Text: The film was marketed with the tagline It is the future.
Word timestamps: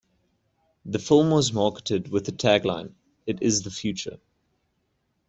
The 0.83 0.97
film 0.97 1.29
was 1.29 1.53
marketed 1.53 2.07
with 2.07 2.25
the 2.25 2.31
tagline 2.31 2.95
It 3.27 3.43
is 3.43 3.61
the 3.61 3.69
future. 3.69 4.17